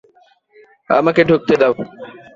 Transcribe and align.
আমাকে 0.89 1.21
ঢুকতে 1.29 1.53
দাও! 1.61 1.73